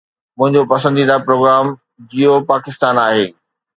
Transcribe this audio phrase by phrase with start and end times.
[0.39, 1.67] منهنجو پسنديده پروگرام
[2.11, 3.27] جيوتپاڪستان آهي.